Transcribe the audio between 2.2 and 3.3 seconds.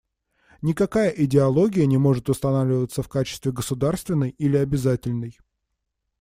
устанавливаться в